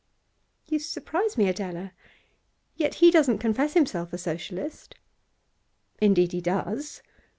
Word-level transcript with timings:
'You 0.65 0.79
surprise 0.79 1.37
me, 1.37 1.47
Adela. 1.47 1.91
Yet 2.75 2.95
he 2.95 3.11
doesn't 3.11 3.37
confess 3.37 3.75
himself 3.75 4.11
a 4.13 4.17
Socialist.' 4.17 4.95
'Indeed, 6.01 6.31
he 6.31 6.41
does. 6.41 7.03